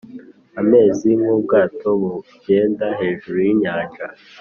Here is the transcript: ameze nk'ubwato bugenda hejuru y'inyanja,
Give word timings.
ameze 0.61 1.07
nk'ubwato 1.19 1.87
bugenda 2.01 2.85
hejuru 2.99 3.37
y'inyanja, 3.47 4.05